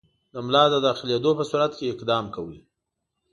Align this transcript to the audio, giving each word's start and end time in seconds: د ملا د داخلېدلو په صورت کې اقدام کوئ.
د 0.33 0.35
ملا 0.45 0.63
د 0.71 0.75
داخلېدلو 0.87 1.31
په 1.39 1.43
صورت 1.49 1.71
کې 1.77 1.91
اقدام 1.93 2.25
کوئ. 2.35 2.59